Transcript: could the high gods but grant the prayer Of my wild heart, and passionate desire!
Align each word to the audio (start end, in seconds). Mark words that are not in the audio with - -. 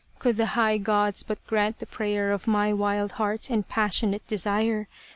could 0.17 0.35
the 0.35 0.47
high 0.57 0.79
gods 0.79 1.21
but 1.21 1.45
grant 1.45 1.77
the 1.77 1.85
prayer 1.85 2.31
Of 2.31 2.47
my 2.47 2.73
wild 2.73 3.11
heart, 3.21 3.51
and 3.51 3.67
passionate 3.69 4.25
desire! 4.25 4.87